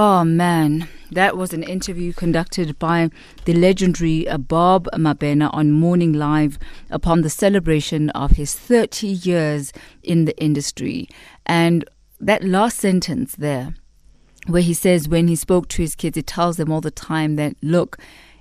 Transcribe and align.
Oh 0.00 0.22
man, 0.22 0.86
that 1.10 1.36
was 1.36 1.52
an 1.52 1.64
interview 1.64 2.12
conducted 2.12 2.78
by 2.78 3.10
the 3.46 3.52
legendary 3.52 4.28
Bob 4.38 4.86
Mabena 4.94 5.52
on 5.52 5.72
Morning 5.72 6.12
Live 6.12 6.56
upon 6.88 7.22
the 7.22 7.28
celebration 7.28 8.08
of 8.10 8.30
his 8.30 8.54
30 8.54 9.08
years 9.08 9.72
in 10.04 10.24
the 10.24 10.40
industry. 10.40 11.08
And 11.46 11.84
that 12.20 12.44
last 12.44 12.78
sentence 12.78 13.34
there, 13.34 13.74
where 14.46 14.62
he 14.62 14.72
says 14.72 15.08
when 15.08 15.26
he 15.26 15.34
spoke 15.34 15.66
to 15.70 15.82
his 15.82 15.96
kids, 15.96 16.14
he 16.14 16.22
tells 16.22 16.58
them 16.58 16.70
all 16.70 16.80
the 16.80 16.92
time 16.92 17.34
that, 17.34 17.56
look, 17.60 17.98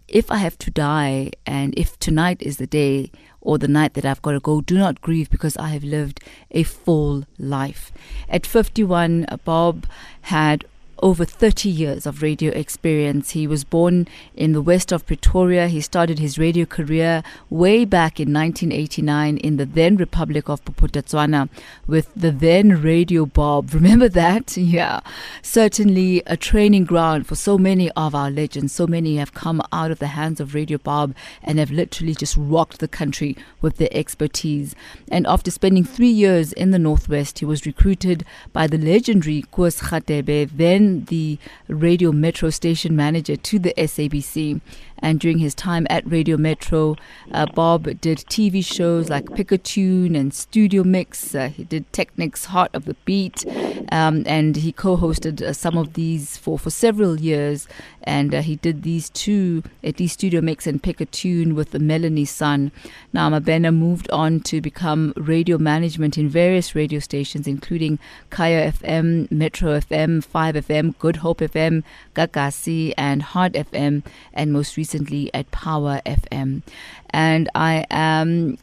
if 0.08 0.30
I 0.30 0.38
have 0.38 0.60
to 0.60 0.70
die 0.70 1.32
and 1.48 1.74
if 1.76 1.98
tonight 1.98 2.40
is 2.40 2.58
the 2.58 2.68
day 2.68 3.12
or 3.42 3.58
the 3.58 3.68
night 3.68 3.96
that 3.96 4.06
I've 4.06 4.22
got 4.22 4.34
to 4.34 4.40
go, 4.40 4.62
do 4.62 4.78
not 4.78 5.02
grieve 5.02 5.32
because 5.32 5.58
I 5.58 5.70
have 5.70 5.84
lived 5.84 6.20
a 6.52 6.62
full 6.62 7.26
life. 7.40 7.92
At 8.30 8.46
51, 8.46 9.26
Bob 9.44 9.88
had 10.22 10.64
over 11.00 11.26
30 11.26 11.70
years 11.70 12.06
of 12.06 12.22
radio 12.22 12.52
experience. 12.52 13.32
He 13.32 13.48
was 13.48 13.64
born 13.64 14.08
in 14.36 14.54
the 14.54 14.62
west 14.62 14.92
of 14.92 15.06
Pretoria. 15.06 15.68
He 15.68 15.82
started 15.82 16.20
his 16.20 16.40
radio 16.40 16.66
career 16.66 17.24
way 17.50 17.86
back 17.86 18.20
in 18.20 18.34
1989 18.34 19.38
in 19.38 19.58
the 19.58 19.66
then 19.66 19.98
Republic 19.98 20.50
of 20.50 20.64
Bophuthatswana 20.66 21.50
with 21.86 22.10
the 22.16 22.32
then 22.32 22.82
Radio 22.82 23.26
Bop. 23.26 23.74
Remember 23.74 24.10
that? 24.10 24.58
Yeah. 24.58 25.02
Certainly 25.42 26.24
a 26.26 26.38
training 26.38 26.86
ground 26.86 27.28
for 27.28 27.36
so 27.36 27.58
many 27.58 27.92
of 27.92 28.16
our 28.16 28.32
legends. 28.32 28.74
So 28.74 28.88
many 28.88 29.18
have 29.18 29.34
come 29.34 29.62
out 29.72 29.92
of 29.92 30.00
the 30.00 30.08
hands 30.08 30.40
of 30.40 30.56
Radio 30.56 30.78
Bop 30.78 31.12
and 31.44 31.60
have 31.60 31.72
literally 31.72 32.16
just 32.16 32.36
rocked 32.38 32.80
the 32.80 32.88
country 32.88 33.38
with 33.62 33.78
their 33.78 33.90
expertise. 33.92 34.76
And 35.10 35.28
after 35.28 35.52
spending 35.52 35.84
three 35.84 36.10
years 36.10 36.54
in 36.54 36.72
the 36.72 36.80
Northwest, 36.80 37.40
he 37.40 37.46
was 37.46 37.66
recruited 37.66 38.26
by 38.54 38.68
the 38.68 38.78
legendary 38.78 39.44
Koos 39.52 39.80
Radebe, 39.80 40.50
then 40.54 40.87
the 41.06 41.38
radio 41.68 42.12
metro 42.12 42.50
station 42.50 42.96
manager 42.96 43.36
to 43.36 43.60
the 43.60 43.74
SABC. 43.78 44.62
And 45.00 45.20
during 45.20 45.38
his 45.38 45.54
time 45.54 45.86
at 45.90 46.10
Radio 46.10 46.38
Metro, 46.38 46.96
uh, 47.32 47.46
Bob 47.46 47.84
did 48.02 48.20
TV 48.20 48.66
shows 48.66 49.10
like 49.10 49.34
Pick 49.36 49.52
a 49.52 49.58
Tune 49.58 50.16
and 50.16 50.34
Studio 50.34 50.84
Mix. 50.84 51.36
Uh, 51.36 51.50
he 51.50 51.64
did 51.64 51.92
Technics 51.94 52.46
Heart 52.46 52.72
of 52.74 52.86
the 52.86 52.96
Beat, 53.06 53.46
um, 53.92 54.24
and 54.26 54.56
he 54.56 54.72
co-hosted 54.72 55.42
uh, 55.42 55.54
some 55.54 55.78
of 55.78 55.94
these 55.94 56.38
for, 56.38 56.58
for 56.58 56.70
several 56.70 57.20
years. 57.20 57.68
And 58.04 58.34
uh, 58.34 58.42
he 58.42 58.56
did 58.56 58.84
these 58.84 59.10
two, 59.10 59.64
at 59.84 60.00
least 60.00 60.16
Studio 60.16 60.40
Mix 60.40 60.66
and 60.66 60.82
Pick 60.82 61.02
a 61.02 61.06
Tune 61.06 61.56
with 61.56 61.72
the 61.72 61.80
Melanie 61.80 62.26
Son. 62.26 62.72
Now 63.12 63.30
Mabena 63.30 63.76
moved 63.76 64.10
on 64.12 64.40
to 64.42 64.62
become 64.62 65.14
radio 65.18 65.58
management 65.58 66.18
in 66.18 66.30
various 66.30 66.74
radio 66.74 67.00
stations, 67.00 67.48
including 67.48 68.00
Kaya 68.30 68.72
FM, 68.72 69.30
Metro 69.30 69.78
FM, 69.78 70.26
5FM, 70.26 70.98
Good 71.00 71.18
Hope 71.18 71.40
FM, 71.40 71.84
Gagasi, 72.16 72.94
and 72.98 73.22
Heart 73.22 73.54
FM, 73.54 74.04
and 74.34 74.54
most 74.54 74.78
recently 74.78 74.87
recently 74.88 75.30
at 75.34 75.52
Power 75.52 76.02
FM. 76.06 76.62
And 77.10 77.50
I 77.54 77.86
am 77.90 78.58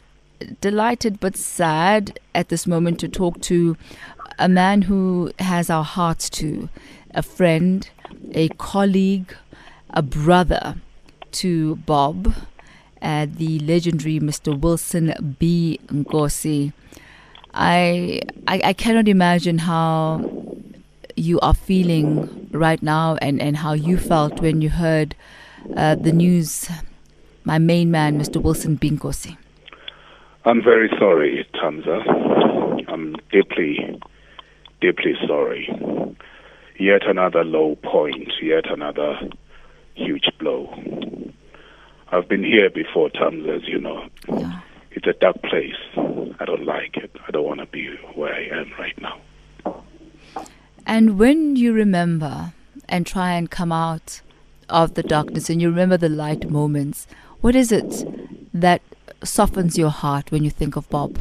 delighted 0.63 1.21
but 1.21 1.37
sad 1.37 2.19
at 2.35 2.49
this 2.49 2.67
moment 2.67 2.99
to 3.01 3.09
talk 3.09 3.43
to 3.43 3.77
a 4.39 4.49
man 4.49 4.83
who 4.83 5.33
has 5.39 5.69
our 5.69 5.85
hearts 5.85 6.31
to, 6.31 6.71
a 7.15 7.23
friend, 7.23 7.89
a 8.33 8.49
colleague, 8.57 9.37
a 9.91 10.01
brother 10.01 10.77
to 11.33 11.77
Bob, 11.77 12.35
uh, 13.03 13.27
the 13.29 13.59
legendary 13.59 14.19
Mr. 14.19 14.59
Wilson 14.59 15.37
B. 15.39 15.79
Nkosi. 15.89 16.73
I, 17.53 18.23
I, 18.49 18.61
I 18.65 18.73
cannot 18.73 19.09
imagine 19.09 19.59
how 19.59 20.25
you 21.17 21.39
are 21.41 21.55
feeling 21.55 22.49
right 22.51 22.83
now 22.83 23.17
and, 23.21 23.43
and 23.43 23.59
how 23.59 23.75
you 23.75 23.99
felt 23.99 24.41
when 24.41 24.63
you 24.63 24.71
heard 24.71 25.15
uh, 25.77 25.95
the 25.95 26.13
news, 26.13 26.71
my 27.45 27.59
main 27.59 27.91
man, 27.91 28.19
Mr. 28.21 28.41
Wilson 28.41 28.77
B. 28.77 28.91
Nkosi. 28.91 29.37
I'm 30.45 30.63
very 30.63 30.89
sorry, 30.99 31.47
Tamza. 31.55 32.03
I'm 32.89 33.17
deeply, 33.33 34.01
deeply 34.81 35.15
sorry. 35.27 35.69
Yet 36.79 37.07
another 37.07 37.45
low 37.45 37.77
point, 37.77 38.33
yet 38.43 38.71
another 38.71 39.19
huge 39.95 40.29
blow. 40.39 40.69
I've 42.13 42.29
been 42.29 42.45
here 42.45 42.71
before, 42.71 43.09
Tamza, 43.11 43.57
as 43.57 43.69
you 43.69 43.81
know. 43.81 44.07
Yeah. 44.29 44.61
It's 44.91 45.07
a 45.07 45.13
dark 45.15 45.43
place. 45.43 45.75
I 46.39 46.45
don't 46.45 46.65
like 46.65 46.97
it. 46.97 47.11
I 47.27 47.31
don't 47.31 47.45
want 47.45 47.61
to 47.61 47.67
be 47.67 47.89
where 48.15 48.35
I 48.35 48.45
am 48.61 48.71
right 48.79 49.01
now. 49.01 49.21
And 50.87 51.19
when 51.19 51.57
you 51.57 51.73
remember 51.73 52.53
and 52.89 53.07
try 53.07 53.33
and 53.33 53.51
come 53.51 53.73
out 53.73 54.21
of 54.75 54.95
the 54.95 55.05
darkness 55.05 55.49
and 55.49 55.63
you 55.63 55.71
remember 55.71 55.97
the 55.97 56.09
light 56.09 56.51
moments, 56.51 57.07
what 57.41 57.55
is 57.55 57.71
it 57.71 58.05
that 58.53 58.83
softens 59.23 59.79
your 59.79 59.91
heart 59.91 60.33
when 60.33 60.43
you 60.43 60.51
think 60.51 60.75
of 60.75 60.91
Bob? 60.91 61.17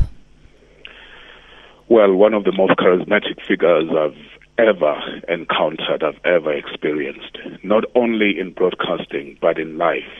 Well, 1.88 2.16
one 2.16 2.34
of 2.34 2.46
the 2.46 2.52
most 2.52 2.74
charismatic 2.78 3.46
figures 3.46 3.90
I've 3.96 4.18
ever 4.58 4.96
encountered, 5.30 6.04
I've 6.04 6.20
ever 6.26 6.52
experienced, 6.52 7.38
not 7.62 7.84
only 7.94 8.40
in 8.40 8.54
broadcasting, 8.54 9.38
but 9.40 9.60
in 9.60 9.78
life, 9.78 10.12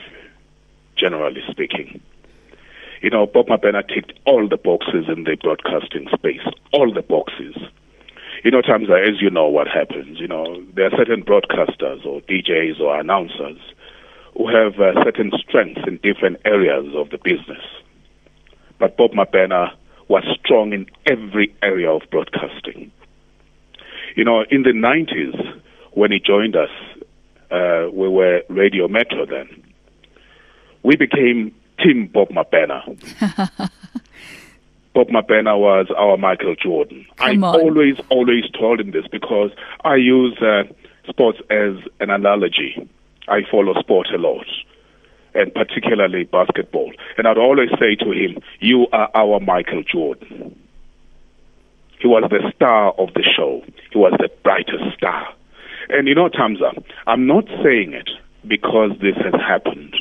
generally 0.96 1.42
speaking. 1.50 2.00
You 3.02 3.10
know, 3.10 3.26
Bob 3.26 3.48
Mabena 3.48 3.86
ticked 3.88 4.12
all 4.26 4.48
the 4.48 4.56
boxes 4.56 5.06
in 5.08 5.24
the 5.24 5.36
broadcasting 5.42 6.06
space, 6.14 6.46
all 6.72 6.92
the 6.92 7.02
boxes 7.02 7.56
you 8.44 8.50
know, 8.50 8.60
times 8.60 8.88
as 8.90 9.22
you 9.22 9.30
know 9.30 9.48
what 9.48 9.66
happens, 9.66 10.20
you 10.20 10.28
know, 10.28 10.62
there 10.74 10.86
are 10.86 10.96
certain 10.98 11.24
broadcasters 11.24 12.04
or 12.04 12.20
DJs 12.22 12.78
or 12.78 13.00
announcers 13.00 13.58
who 14.36 14.48
have 14.48 14.78
uh, 14.78 15.02
certain 15.02 15.32
strengths 15.38 15.80
in 15.86 15.98
different 16.02 16.36
areas 16.44 16.84
of 16.94 17.08
the 17.08 17.16
business. 17.16 17.64
But 18.78 18.98
Bob 18.98 19.12
Mabena 19.12 19.72
was 20.08 20.24
strong 20.38 20.74
in 20.74 20.86
every 21.06 21.54
area 21.62 21.90
of 21.90 22.02
broadcasting. 22.10 22.92
You 24.14 24.24
know, 24.24 24.44
in 24.50 24.62
the 24.62 24.72
90s, 24.72 25.62
when 25.92 26.12
he 26.12 26.20
joined 26.20 26.54
us, 26.54 26.70
uh, 27.50 27.88
we 27.92 28.08
were 28.08 28.42
Radio 28.50 28.88
Metro 28.88 29.24
then. 29.24 29.48
We 30.82 30.96
became 30.96 31.54
Team 31.78 32.10
Bob 32.12 32.28
Mabena. 32.28 33.70
Bob 34.94 35.08
Mabena 35.08 35.58
was 35.58 35.88
our 35.98 36.16
Michael 36.16 36.54
Jordan. 36.54 37.04
Come 37.16 37.42
I 37.44 37.48
on. 37.48 37.60
always, 37.60 37.96
always 38.10 38.44
told 38.58 38.80
him 38.80 38.92
this 38.92 39.06
because 39.10 39.50
I 39.84 39.96
use 39.96 40.38
uh, 40.40 40.62
sports 41.08 41.40
as 41.50 41.74
an 41.98 42.10
analogy. 42.10 42.88
I 43.26 43.40
follow 43.50 43.74
sport 43.80 44.08
a 44.14 44.18
lot, 44.18 44.46
and 45.34 45.52
particularly 45.52 46.24
basketball. 46.24 46.92
And 47.18 47.26
I'd 47.26 47.38
always 47.38 47.70
say 47.80 47.96
to 47.96 48.12
him, 48.12 48.38
You 48.60 48.86
are 48.92 49.10
our 49.14 49.40
Michael 49.40 49.82
Jordan. 49.82 50.60
He 51.98 52.06
was 52.06 52.24
the 52.30 52.52
star 52.54 52.92
of 52.92 53.14
the 53.14 53.22
show, 53.22 53.62
he 53.90 53.98
was 53.98 54.12
the 54.18 54.28
brightest 54.44 54.96
star. 54.96 55.26
And 55.88 56.06
you 56.06 56.14
know, 56.14 56.28
Tamza, 56.28 56.82
I'm 57.06 57.26
not 57.26 57.46
saying 57.64 57.94
it 57.94 58.10
because 58.46 58.90
this 59.00 59.16
has 59.16 59.34
happened. 59.40 59.96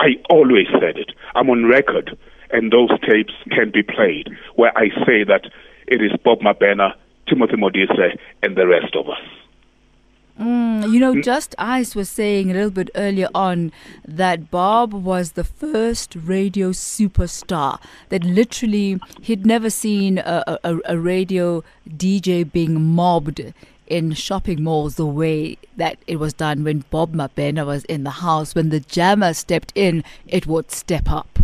I 0.00 0.14
always 0.30 0.68
said 0.80 0.96
it. 0.96 1.12
I'm 1.34 1.50
on 1.50 1.66
record 1.66 2.16
and 2.50 2.72
those 2.72 2.90
tapes 3.08 3.34
can 3.50 3.70
be 3.70 3.82
played, 3.82 4.28
where 4.56 4.76
I 4.76 4.88
say 5.06 5.24
that 5.24 5.50
it 5.86 6.02
is 6.02 6.12
Bob 6.24 6.40
Mabena, 6.40 6.94
Timothy 7.28 7.56
Modise, 7.56 8.18
and 8.42 8.56
the 8.56 8.66
rest 8.66 8.94
of 8.94 9.08
us. 9.08 9.20
Mm, 10.38 10.92
you 10.92 11.00
know. 11.00 11.20
Just 11.20 11.54
Ice 11.58 11.96
was 11.96 12.08
saying 12.08 12.50
a 12.50 12.54
little 12.54 12.70
bit 12.70 12.90
earlier 12.94 13.28
on 13.34 13.72
that 14.06 14.50
Bob 14.50 14.92
was 14.92 15.32
the 15.32 15.42
first 15.42 16.14
radio 16.14 16.70
superstar. 16.70 17.80
That 18.10 18.22
literally 18.22 19.00
he'd 19.20 19.44
never 19.44 19.68
seen 19.68 20.18
a, 20.18 20.58
a, 20.62 20.78
a 20.84 20.98
radio 20.98 21.64
DJ 21.88 22.50
being 22.50 22.80
mobbed 22.80 23.52
in 23.88 24.12
shopping 24.12 24.62
malls 24.62 24.94
the 24.94 25.06
way 25.06 25.56
that 25.76 25.98
it 26.06 26.16
was 26.16 26.34
done 26.34 26.62
when 26.62 26.84
Bob 26.90 27.14
Mabena 27.14 27.66
was 27.66 27.84
in 27.86 28.04
the 28.04 28.10
house. 28.10 28.54
When 28.54 28.68
the 28.68 28.80
jammer 28.80 29.34
stepped 29.34 29.72
in, 29.74 30.04
it 30.28 30.46
would 30.46 30.70
step 30.70 31.10
up 31.10 31.37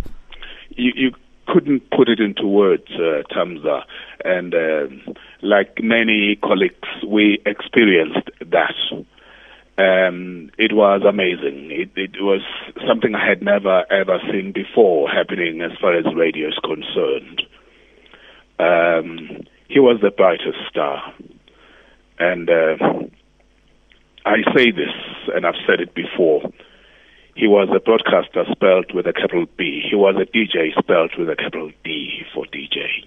you, 0.76 0.92
you 0.94 1.10
couldn't 1.46 1.90
put 1.90 2.08
it 2.08 2.20
into 2.20 2.46
words, 2.46 2.88
uh, 2.94 3.22
Tamza. 3.32 3.82
And 4.24 4.54
uh, 4.54 5.12
like 5.42 5.82
many 5.82 6.36
colleagues, 6.42 6.88
we 7.06 7.40
experienced 7.46 8.30
that. 8.40 8.74
Um, 9.76 10.50
it 10.56 10.72
was 10.72 11.02
amazing. 11.02 11.70
It, 11.70 11.90
it 11.96 12.22
was 12.22 12.42
something 12.86 13.14
I 13.14 13.28
had 13.28 13.42
never 13.42 13.84
ever 13.92 14.18
seen 14.30 14.52
before 14.52 15.08
happening 15.08 15.60
as 15.62 15.72
far 15.80 15.96
as 15.96 16.04
radio 16.14 16.48
is 16.48 16.58
concerned. 16.62 17.42
Um, 18.58 19.42
he 19.68 19.80
was 19.80 19.98
the 20.00 20.12
brightest 20.12 20.58
star. 20.70 21.12
And 22.20 22.48
uh, 22.48 22.76
I 24.24 24.36
say 24.56 24.70
this, 24.70 24.94
and 25.34 25.44
I've 25.44 25.58
said 25.66 25.80
it 25.80 25.94
before 25.94 26.42
he 27.34 27.46
was 27.46 27.68
a 27.74 27.80
broadcaster 27.80 28.44
spelled 28.50 28.94
with 28.94 29.06
a 29.06 29.12
capital 29.12 29.46
B. 29.56 29.82
He 29.88 29.96
was 29.96 30.14
a 30.16 30.24
DJ 30.24 30.72
spelled 30.78 31.12
with 31.18 31.28
a 31.28 31.36
capital 31.36 31.70
D 31.84 32.24
for 32.32 32.44
DJ. 32.46 33.06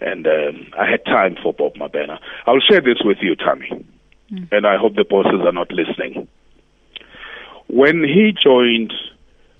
And 0.00 0.26
um, 0.26 0.66
I 0.78 0.90
had 0.90 1.04
time 1.06 1.36
for 1.42 1.52
Bob 1.54 1.74
Mabena. 1.74 2.18
I'll 2.46 2.60
share 2.60 2.80
this 2.80 2.98
with 3.02 3.18
you, 3.22 3.36
Tammy. 3.36 3.86
mm. 4.30 4.48
and 4.52 4.66
I 4.66 4.76
hope 4.76 4.96
the 4.96 5.04
bosses 5.04 5.40
are 5.44 5.52
not 5.52 5.70
listening. 5.72 6.28
When 7.68 8.04
he 8.04 8.32
joined 8.32 8.92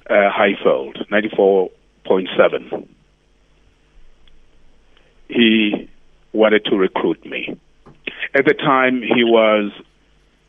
uh, 0.09 0.31
Highveld, 0.31 1.09
94.7, 1.11 2.89
he 5.29 5.89
wanted 6.33 6.65
to 6.67 6.77
recruit 6.77 7.25
me. 7.25 7.59
At 8.35 8.45
the 8.45 8.55
time, 8.55 9.01
he 9.01 9.25
was 9.25 9.73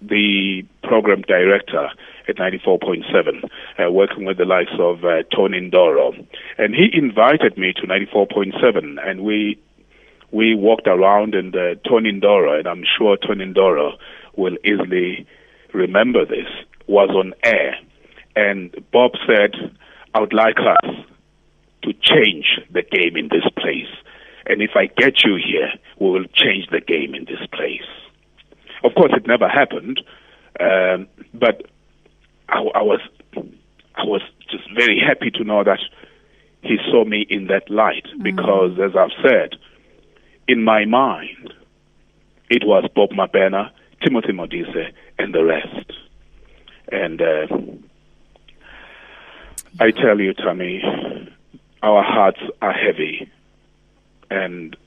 the 0.07 0.63
program 0.84 1.22
director 1.22 1.90
at 2.28 2.38
94.7, 2.38 3.44
uh, 3.80 3.92
working 3.92 4.25
with 4.25 4.38
the 4.38 4.46
likes 4.46 4.72
of 4.80 5.04
uh, 5.04 5.24
Tony 5.36 5.69
Ndoro. 5.69 6.25
And 6.57 6.74
he 6.74 6.90
invited 6.94 7.57
me 7.57 7.74
to 7.74 7.88
94.7, 7.88 8.98
and 9.07 9.22
we 9.22 9.60
we 10.31 10.56
walked 10.56 10.88
around 10.88 11.34
and 11.34 11.56
uh, 11.56 11.75
Tony 11.88 12.12
Ndoro, 12.12 12.57
and 12.57 12.68
I'm 12.68 12.84
sure 12.98 13.16
Tony 13.16 13.46
Ndoro 13.46 13.94
will 14.36 14.57
easily 14.66 15.25
remember 15.74 16.25
this, 16.25 16.48
was 16.88 17.10
on 17.10 17.34
air. 17.44 17.75
And 18.36 18.75
Bob 18.92 19.12
said, 19.25 19.54
I 20.13 20.19
would 20.19 20.34
like 20.34 20.57
us 20.60 20.92
to 21.84 21.94
change 22.02 22.60
the 22.72 22.81
game 22.81 23.16
in 23.16 23.30
this 23.30 23.48
place. 23.57 23.88
And 24.48 24.62
if 24.62 24.72
I 24.75 24.88
get 24.88 25.24
you 25.24 25.36
here, 25.36 25.72
we 26.00 26.10
will 26.10 26.25
change 26.34 26.68
the 26.69 26.81
game 26.81 27.16
in 27.16 27.25
this 27.25 27.46
place. 27.54 27.88
Of 28.85 28.93
course, 28.93 29.11
it 29.15 29.25
never 29.25 29.49
happened, 29.49 29.99
um, 30.59 31.07
but 31.33 31.63
I, 32.47 32.59
I 32.59 32.81
was 32.83 33.01
I 33.95 34.03
was 34.03 34.21
just 34.49 34.63
very 34.75 34.99
happy 34.99 35.31
to 35.31 35.43
know 35.43 35.63
that 35.63 35.79
he 36.61 36.77
saw 36.91 37.03
me 37.03 37.25
in 37.29 37.47
that 37.47 37.69
light 37.69 38.05
mm. 38.15 38.23
because, 38.23 38.77
as 38.79 38.95
I've 38.95 39.15
said, 39.23 39.55
in 40.47 40.63
my 40.63 40.85
mind, 40.85 41.53
it 42.49 42.63
was 42.63 42.87
Bob 42.93 43.09
Mabena, 43.09 43.71
Timothy 44.03 44.33
Modise, 44.33 44.91
and 45.17 45.33
the 45.33 45.43
rest. 45.43 45.91
And 46.91 47.21
uh, 47.21 47.47
I 49.79 49.89
tell 49.89 50.19
you, 50.19 50.33
Tammy, 50.35 50.83
our 51.81 52.03
hearts 52.03 52.41
are 52.61 52.73
heavy, 52.73 53.31
and 54.29 54.77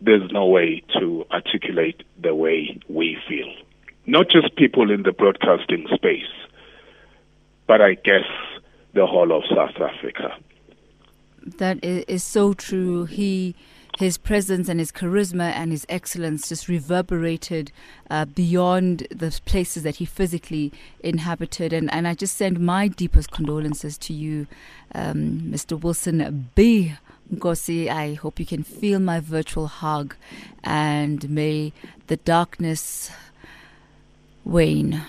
there's 0.00 0.30
no 0.30 0.46
way 0.46 0.82
to 0.98 1.24
articulate 1.30 2.02
the 2.20 2.34
way 2.34 2.80
we 2.88 3.18
feel. 3.28 3.52
Not 4.06 4.28
just 4.28 4.56
people 4.56 4.90
in 4.90 5.02
the 5.02 5.12
broadcasting 5.12 5.86
space, 5.94 6.30
but 7.66 7.80
I 7.80 7.94
guess 7.94 8.24
the 8.94 9.06
whole 9.06 9.36
of 9.36 9.44
South 9.54 9.80
Africa. 9.80 10.36
That 11.58 11.82
is 11.82 12.24
so 12.24 12.52
true. 12.52 13.04
He 13.04 13.54
his 13.98 14.16
presence 14.16 14.68
and 14.68 14.78
his 14.78 14.92
charisma 14.92 15.50
and 15.52 15.72
his 15.72 15.84
excellence 15.88 16.48
just 16.48 16.68
reverberated 16.68 17.72
uh, 18.10 18.24
beyond 18.26 19.08
the 19.10 19.36
places 19.44 19.82
that 19.82 19.96
he 19.96 20.04
physically 20.04 20.72
inhabited. 21.00 21.72
And, 21.72 21.92
and 21.92 22.06
I 22.06 22.14
just 22.14 22.36
send 22.36 22.60
my 22.60 22.86
deepest 22.86 23.32
condolences 23.32 23.98
to 23.98 24.12
you, 24.12 24.46
um, 24.94 25.40
Mr. 25.50 25.80
Wilson 25.80 26.48
B. 26.54 26.94
Nkosi. 27.34 27.88
I 27.88 28.14
hope 28.14 28.40
you 28.40 28.46
can 28.46 28.62
feel 28.62 29.00
my 29.00 29.20
virtual 29.20 29.66
hug, 29.66 30.14
and 30.64 31.28
may 31.30 31.72
the 32.06 32.16
darkness 32.16 33.10
wane. 34.44 35.02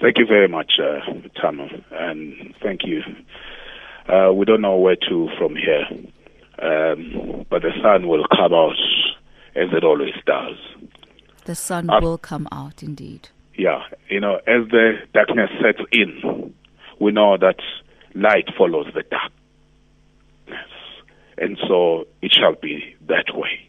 Thank 0.00 0.18
you 0.18 0.26
very 0.26 0.48
much, 0.48 0.72
uh, 0.78 1.00
Tano, 1.40 1.82
and 1.92 2.54
thank 2.62 2.84
you. 2.84 3.02
Uh, 4.08 4.32
we 4.32 4.44
don't 4.44 4.60
know 4.60 4.76
where 4.76 4.96
to 5.08 5.28
from 5.38 5.56
here 5.56 5.86
um, 6.62 7.46
but 7.50 7.62
the 7.62 7.72
sun 7.82 8.08
will 8.08 8.24
come 8.28 8.54
out 8.54 8.78
as 9.54 9.68
it 9.72 9.84
always 9.84 10.14
does. 10.26 10.56
The 11.44 11.54
sun 11.54 11.90
uh, 11.90 12.00
will 12.00 12.18
come 12.18 12.48
out, 12.50 12.82
indeed. 12.82 13.28
Yeah, 13.56 13.82
you 14.08 14.20
know, 14.20 14.36
as 14.46 14.68
the 14.70 14.94
darkness 15.14 15.50
sets 15.62 15.80
in, 15.92 16.54
we 17.00 17.12
know 17.12 17.36
that 17.38 17.60
light 18.14 18.48
follows 18.56 18.86
the 18.94 19.02
darkness, 19.02 19.35
and 21.38 21.58
so 21.68 22.06
it 22.22 22.32
shall 22.32 22.54
be 22.54 22.96
that 23.06 23.34
way. 23.34 23.68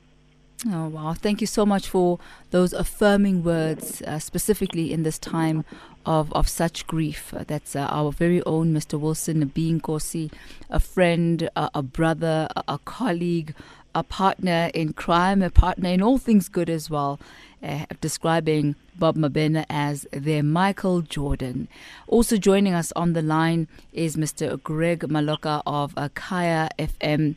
Oh, 0.66 0.88
wow. 0.88 1.14
Thank 1.14 1.40
you 1.40 1.48
so 1.48 1.68
much 1.68 1.88
for 1.88 2.18
those 2.50 2.74
affirming 2.74 3.44
words, 3.44 4.02
uh, 4.02 4.18
specifically 4.18 4.92
in 4.92 5.04
this 5.04 5.20
time 5.20 5.64
of, 6.04 6.34
of 6.34 6.50
such 6.50 6.88
grief. 6.88 7.32
Uh, 7.32 7.44
that's 7.46 7.76
uh, 7.76 7.88
our 7.92 8.12
very 8.12 8.42
own 8.44 8.74
Mr. 8.74 9.00
Wilson 9.00 9.46
B. 9.50 9.72
Nkosi, 9.72 10.34
a 10.72 10.80
friend, 10.80 11.48
a 11.56 11.84
brother, 11.84 12.48
a, 12.68 12.80
colleague, 12.80 13.54
a 13.98 14.04
partner 14.04 14.70
in 14.74 14.94
crime, 14.94 15.42
a 15.42 15.50
partner 15.50 15.90
in 15.90 16.02
all 16.02 16.18
things 16.18 16.48
good 16.50 16.70
as 16.70 16.90
well. 16.90 17.20
Uh, 17.64 17.86
describing 18.02 18.76
Bob 18.96 19.16
Mabena 19.16 19.66
as 19.68 20.06
their 20.12 20.44
Michael 20.44 21.02
Jordan. 21.02 21.68
Also 22.06 22.38
joining 22.38 22.76
us 22.76 22.92
on 22.96 23.14
the 23.14 23.24
line 23.24 23.68
is 23.92 24.16
Mr. 24.16 24.62
Greg 24.62 25.00
Maloka 25.00 25.64
of 25.66 25.96
Kaya 26.14 26.70
FM. 26.78 27.36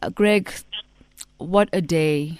Uh, 0.00 0.10
Greg, 0.10 0.52
what 1.38 1.68
a 1.72 1.80
day 1.80 2.38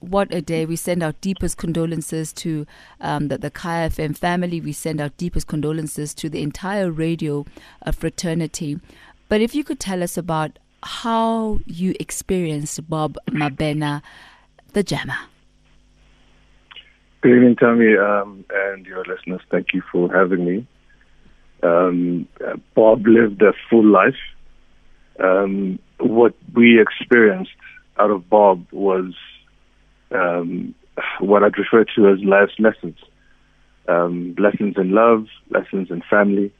what 0.00 0.32
a 0.32 0.40
day. 0.40 0.64
We 0.66 0.76
send 0.76 1.02
our 1.02 1.12
deepest 1.20 1.56
condolences 1.56 2.32
to 2.34 2.66
um, 3.00 3.28
the, 3.28 3.38
the 3.38 3.50
Kaya 3.50 3.90
FM 3.90 4.16
family. 4.16 4.60
We 4.60 4.72
send 4.72 5.00
our 5.00 5.08
deepest 5.16 5.46
condolences 5.46 6.14
to 6.14 6.28
the 6.28 6.42
entire 6.42 6.90
radio 6.90 7.44
uh, 7.84 7.92
fraternity. 7.92 8.78
But 9.28 9.40
if 9.40 9.54
you 9.54 9.64
could 9.64 9.80
tell 9.80 10.02
us 10.02 10.16
about 10.16 10.58
how 10.82 11.58
you 11.66 11.94
experienced 11.98 12.88
Bob 12.88 13.16
Mabena, 13.30 14.02
the 14.72 14.82
jammer. 14.82 15.18
Good 17.22 17.36
evening, 17.36 17.56
Tommy, 17.56 17.96
um, 17.96 18.44
and 18.52 18.86
your 18.86 19.04
listeners. 19.04 19.40
Thank 19.50 19.68
you 19.74 19.82
for 19.90 20.12
having 20.12 20.44
me. 20.44 20.66
Um, 21.62 22.28
Bob 22.74 23.06
lived 23.06 23.42
a 23.42 23.52
full 23.68 23.84
life. 23.84 24.14
Um, 25.18 25.78
what 25.98 26.34
we 26.54 26.80
experienced 26.80 27.52
out 27.98 28.10
of 28.10 28.28
Bob 28.28 28.66
was 28.70 29.14
um, 30.12 30.74
what 31.20 31.42
I'd 31.42 31.58
refer 31.58 31.84
to 31.96 32.08
as 32.08 32.22
life's 32.22 32.58
lessons. 32.58 32.98
Um, 33.88 34.34
lessons 34.38 34.74
in 34.76 34.92
love, 34.92 35.26
lessons 35.50 35.90
in 35.90 36.02
family. 36.08 36.52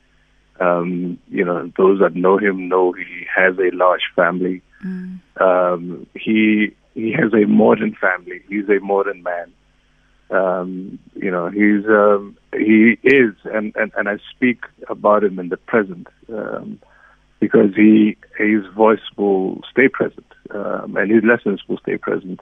Um, 0.61 1.19
you 1.29 1.45
know, 1.45 1.71
those 1.77 2.01
that 2.01 2.15
know 2.15 2.39
him 2.39 2.69
know 2.69 2.93
he 2.93 3.27
has 3.35 3.57
a 3.59 3.75
large 3.75 4.03
family. 4.15 4.63
Mm. 4.85 5.21
Um, 5.41 6.07
he 6.15 6.75
he 6.95 7.13
has 7.13 7.33
a 7.35 7.47
modern 7.47 7.95
family. 7.95 8.43
He's 8.49 8.69
a 8.69 8.81
modern 8.81 9.23
man. 9.23 9.53
Um, 10.31 10.99
you 11.15 11.31
know, 11.31 11.49
he's 11.51 11.87
um, 11.87 12.37
he 12.53 12.99
is, 13.03 13.35
and, 13.45 13.75
and 13.77 13.93
and 13.97 14.09
I 14.09 14.19
speak 14.35 14.65
about 14.89 15.25
him 15.25 15.39
in 15.39 15.51
the 15.51 15.57
present 15.57 16.09
um, 16.33 16.81
because 17.39 17.75
he 17.77 18.17
his 18.39 18.67
voice 18.75 19.07
will 19.17 19.61
stay 19.71 19.89
present, 19.89 20.27
um, 20.51 20.97
and 20.97 21.11
his 21.11 21.23
lessons 21.23 21.61
will 21.69 21.79
stay 21.79 21.97
present 21.97 22.41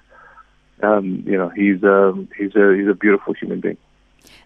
um, 0.82 1.22
you 1.26 1.36
know, 1.36 1.48
he's 1.50 1.82
um, 1.84 2.28
he's 2.36 2.54
a 2.54 2.74
he's 2.76 2.88
a 2.88 2.94
beautiful 2.94 3.34
human 3.34 3.60
being. 3.60 3.78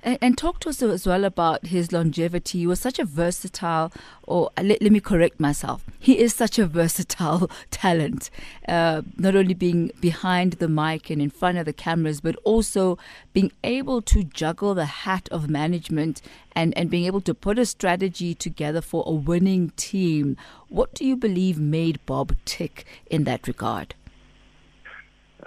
And, 0.02 0.18
and, 0.20 0.38
talk 0.38 0.60
to 0.60 0.68
us 0.68 0.80
as 0.82 1.06
well 1.06 1.24
about 1.24 1.66
his 1.66 1.90
longevity. 1.92 2.60
He 2.60 2.66
was 2.66 2.80
such 2.80 2.98
a 2.98 3.04
versatile, 3.04 3.92
or 4.22 4.50
let, 4.56 4.80
let 4.80 4.92
me 4.92 5.00
correct 5.00 5.40
myself, 5.40 5.84
he 5.98 6.18
is 6.18 6.34
such 6.34 6.58
a 6.58 6.66
versatile 6.80 7.50
talent, 7.70 8.30
uh, 8.68 9.02
not 9.16 9.34
only 9.34 9.54
being 9.54 9.90
behind 10.00 10.54
the 10.54 10.68
mic 10.68 11.10
and 11.10 11.20
in 11.20 11.30
front 11.30 11.58
of 11.58 11.66
the 11.66 11.72
cameras, 11.72 12.20
but 12.20 12.36
also 12.44 12.98
being 13.32 13.50
able 13.64 14.00
to 14.02 14.22
juggle 14.22 14.74
the 14.74 14.86
hat 14.86 15.28
of 15.32 15.50
management 15.50 16.22
and, 16.52 16.76
and 16.76 16.90
being 16.90 17.04
able 17.04 17.20
to 17.20 17.34
put 17.34 17.58
a 17.58 17.66
strategy 17.66 18.34
together 18.34 18.80
for 18.80 19.02
a 19.06 19.12
winning 19.12 19.70
team. 19.76 20.36
What 20.68 20.94
do 20.94 21.04
you 21.04 21.16
believe 21.16 21.58
made 21.58 22.04
Bob 22.06 22.34
tick 22.44 22.86
in 23.10 23.24
that 23.24 23.48
regard? 23.48 23.94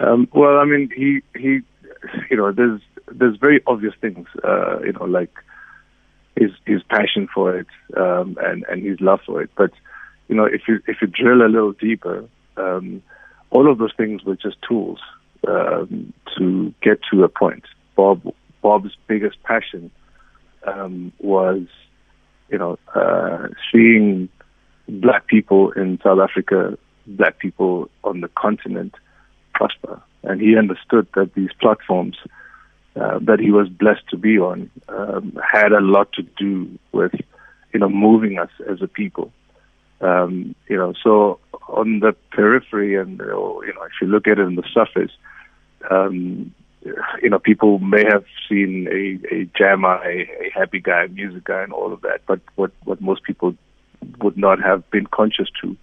Um, 0.00 0.28
well, 0.32 0.58
I 0.58 0.64
mean, 0.64 0.90
he 0.94 1.22
he, 1.38 1.60
you 2.30 2.36
know, 2.36 2.50
there's 2.50 2.80
there's 3.14 3.36
very 3.36 3.60
obvious 3.66 3.94
things, 4.00 4.26
uh, 4.44 4.80
you 4.80 4.92
know, 4.92 5.04
like 5.04 5.32
his 6.36 6.50
his 6.66 6.82
passion 6.84 7.28
for 7.32 7.56
it 7.58 7.66
um, 7.96 8.36
and 8.40 8.64
and 8.68 8.84
his 8.84 9.00
love 9.00 9.20
for 9.26 9.42
it. 9.42 9.50
But 9.56 9.70
you 10.28 10.34
know, 10.34 10.44
if 10.44 10.62
you 10.68 10.80
if 10.86 11.00
you 11.00 11.08
drill 11.08 11.42
a 11.42 11.48
little 11.48 11.72
deeper, 11.72 12.24
um, 12.56 13.02
all 13.50 13.70
of 13.70 13.78
those 13.78 13.92
things 13.96 14.24
were 14.24 14.36
just 14.36 14.56
tools 14.66 14.98
um, 15.46 16.12
to 16.36 16.74
get 16.82 17.00
to 17.10 17.24
a 17.24 17.28
point. 17.28 17.64
Bob 17.96 18.34
Bob's 18.62 18.96
biggest 19.06 19.42
passion 19.42 19.90
um, 20.66 21.12
was, 21.18 21.66
you 22.48 22.58
know, 22.58 22.78
uh, 22.94 23.48
seeing 23.72 24.28
black 24.88 25.26
people 25.26 25.72
in 25.72 25.98
South 26.02 26.20
Africa, 26.20 26.78
black 27.06 27.38
people 27.38 27.90
on 28.04 28.20
the 28.20 28.28
continent 28.28 28.94
prosper. 29.54 30.00
And 30.22 30.40
he 30.40 30.56
understood 30.56 31.08
that 31.14 31.34
these 31.34 31.50
platforms 31.60 32.16
uh, 32.94 33.18
that 33.22 33.40
he 33.40 33.50
was 33.50 33.68
blessed 33.68 34.06
to 34.10 34.16
be 34.16 34.38
on 34.38 34.70
um, 34.88 35.38
had 35.50 35.72
a 35.72 35.80
lot 35.80 36.12
to 36.12 36.22
do 36.22 36.78
with, 36.92 37.14
you 37.72 37.80
know, 37.80 37.88
moving 37.88 38.38
us 38.38 38.50
as 38.68 38.82
a 38.82 38.88
people. 38.88 39.32
Um, 40.00 40.54
you 40.68 40.76
know, 40.76 40.92
so 41.02 41.38
on 41.68 42.00
the 42.00 42.14
periphery 42.32 42.96
and, 42.96 43.18
you 43.18 43.26
know, 43.26 43.62
if 43.62 43.92
you 44.00 44.08
look 44.08 44.26
at 44.26 44.38
it 44.38 44.44
on 44.44 44.56
the 44.56 44.64
surface, 44.74 45.12
um, 45.90 46.52
you 47.22 47.30
know, 47.30 47.38
people 47.38 47.78
may 47.78 48.04
have 48.04 48.24
seen 48.48 48.88
a, 48.90 49.34
a 49.34 49.44
jammer, 49.56 50.02
a, 50.04 50.28
a 50.46 50.50
happy 50.52 50.80
guy, 50.80 51.04
a 51.04 51.08
music 51.08 51.44
guy, 51.44 51.62
and 51.62 51.72
all 51.72 51.92
of 51.92 52.00
that. 52.02 52.22
But 52.26 52.40
what, 52.56 52.72
what 52.84 53.00
most 53.00 53.22
people 53.22 53.54
would 54.18 54.36
not 54.36 54.60
have 54.60 54.90
been 54.90 55.06
conscious 55.06 55.48
to 55.62 55.76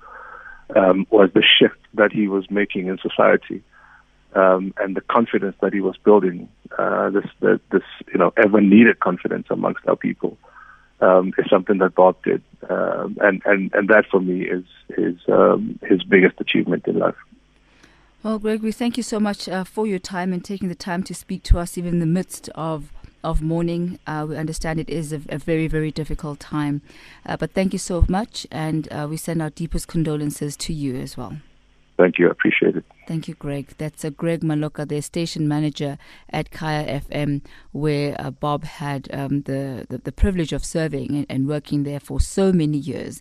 um, 0.76 1.08
was 1.10 1.32
the 1.34 1.42
shift 1.44 1.80
that 1.94 2.12
he 2.12 2.28
was 2.28 2.52
making 2.52 2.88
in 2.88 3.00
society 3.00 3.64
um, 4.36 4.74
and 4.78 4.96
the 4.96 5.02
confidence 5.02 5.56
that 5.62 5.74
he 5.74 5.82
was 5.82 5.98
building. 5.98 6.50
Uh, 6.78 7.10
this, 7.10 7.26
this, 7.72 7.82
you 8.14 8.20
know, 8.20 8.32
ever 8.38 8.62
needed 8.62 9.00
confidence 9.00 9.48
amongst 9.50 9.86
our 9.88 9.96
people 9.96 10.38
um, 11.02 11.34
is 11.38 11.50
something 11.50 11.78
that 11.80 11.96
Bob 11.96 12.22
did, 12.24 12.42
um, 12.70 13.18
and 13.22 13.42
and 13.46 13.74
and 13.74 13.88
that 13.90 14.06
for 14.10 14.20
me 14.20 14.42
is 14.42 14.66
his 14.96 15.16
um, 15.28 15.80
his 15.84 16.04
biggest 16.04 16.40
achievement 16.40 16.88
in 16.88 17.00
life. 17.00 17.16
Well, 18.22 18.38
Greg, 18.38 18.62
we 18.62 18.74
thank 18.74 18.98
you 18.98 19.04
so 19.04 19.20
much 19.20 19.48
uh, 19.48 19.64
for 19.64 19.88
your 19.88 20.00
time 20.00 20.34
and 20.34 20.44
taking 20.44 20.68
the 20.68 20.76
time 20.76 21.04
to 21.04 21.16
speak 21.16 21.44
to 21.44 21.60
us, 21.60 21.78
even 21.78 21.96
in 21.96 22.00
the 22.00 22.06
midst 22.06 22.50
of 22.50 22.92
of 23.24 23.42
mourning. 23.42 24.00
Uh, 24.06 24.26
we 24.30 24.36
understand 24.36 24.80
it 24.80 24.90
is 24.90 25.14
a, 25.14 25.22
a 25.30 25.38
very, 25.38 25.68
very 25.68 25.92
difficult 25.92 26.40
time. 26.40 26.82
Uh, 27.26 27.38
but 27.38 27.52
thank 27.52 27.74
you 27.74 27.80
so 27.80 28.06
much, 28.10 28.46
and 28.52 28.92
uh, 28.92 29.08
we 29.10 29.18
send 29.18 29.42
our 29.42 29.50
deepest 29.50 29.88
condolences 29.88 30.58
to 30.58 30.74
you 30.74 30.96
as 30.96 31.16
well. 31.16 31.38
Thank 32.00 32.18
you. 32.18 32.30
I 32.30 32.32
appreciate 32.32 32.78
it. 32.78 32.86
Thank 33.08 33.28
you, 33.28 33.34
Greg. 33.34 33.74
That's 33.78 34.06
uh, 34.06 34.10
Greg 34.10 34.40
Maloka, 34.40 34.88
the 34.88 35.02
station 35.02 35.50
manager 35.50 35.98
at 36.30 36.50
Kaya 36.50 37.02
FM, 37.02 37.42
where 37.74 38.16
uh, 38.18 38.32
Bob 38.32 38.64
had 38.64 39.10
um, 39.12 39.42
the, 39.42 39.86
the, 39.90 39.98
the 39.98 40.14
privilege 40.14 40.54
of 40.54 40.64
serving 40.64 41.14
and, 41.14 41.26
and 41.28 41.48
working 41.48 41.84
there 41.84 42.00
for 42.00 42.22
so 42.22 42.54
many 42.54 42.78
years. 42.78 43.20